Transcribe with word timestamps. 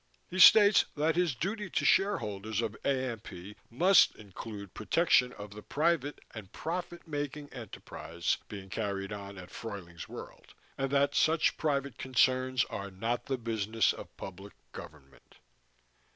He 0.31 0.39
states 0.39 0.85
that 0.97 1.15
his 1.15 1.35
duty 1.35 1.69
to 1.69 1.85
shareholders 1.85 2.59
of 2.63 2.75
AMP 2.83 3.55
must 3.69 4.15
include 4.15 4.73
protection 4.73 5.31
of 5.33 5.51
the 5.53 5.61
private 5.61 6.19
and 6.33 6.51
profit 6.51 7.07
making 7.07 7.53
enterprise 7.53 8.39
being 8.47 8.69
carried 8.71 9.13
on 9.13 9.37
at 9.37 9.51
Fruyling's 9.51 10.09
World, 10.09 10.55
and 10.75 10.89
that 10.89 11.13
such 11.13 11.55
private 11.55 11.99
concerns 11.99 12.63
are 12.65 12.89
not 12.89 13.27
"the 13.27 13.37
business 13.37 13.93
of 13.93 14.17
public 14.17 14.53
government." 14.71 15.35